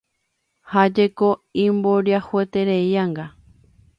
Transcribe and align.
Ha 0.71 0.81
jeko 0.95 1.29
imboriahutereíanga 1.65 3.25